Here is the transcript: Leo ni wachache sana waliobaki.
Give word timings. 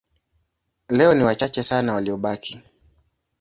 Leo 0.89 1.13
ni 1.13 1.23
wachache 1.23 1.63
sana 1.63 1.93
waliobaki. 1.93 2.59